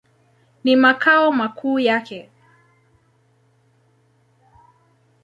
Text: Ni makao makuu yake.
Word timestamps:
Ni 0.63 0.75
makao 0.75 1.31
makuu 1.31 1.79
yake. 1.79 2.29